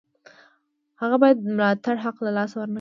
هغه 1.01 1.15
باید 1.21 1.37
د 1.39 1.45
ملاتړ 1.57 1.95
حق 2.03 2.17
له 2.25 2.31
لاسه 2.37 2.55
ورنکړي. 2.55 2.69